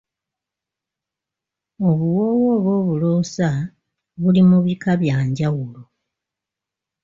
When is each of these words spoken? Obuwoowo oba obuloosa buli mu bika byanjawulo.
Obuwoowo 1.87 2.49
oba 2.55 2.71
obuloosa 2.79 3.49
buli 4.21 4.41
mu 4.49 4.57
bika 4.65 4.91
byanjawulo. 5.01 5.81